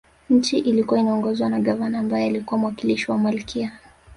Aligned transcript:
Nchi 0.29 0.57
ilikuwa 0.57 0.99
inaongozwa 0.99 1.49
na 1.49 1.59
Gavana 1.59 1.99
ambaye 1.99 2.25
alikuwa 2.25 2.57
mwakilishi 2.59 3.11
wa 3.11 3.17
Malkia 3.17 3.71